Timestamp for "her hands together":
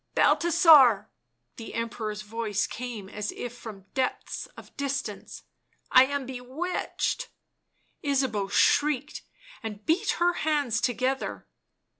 10.17-11.45